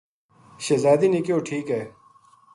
[0.65, 1.83] شہزادی نے کہیو ٹھیک ہے"